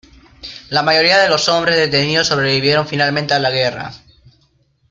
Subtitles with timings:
[0.69, 3.91] La mayoría de los hombres detenidos sobrevivieron finalmente a la guerra.